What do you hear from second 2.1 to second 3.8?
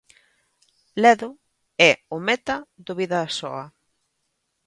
o meta do Bidasoa.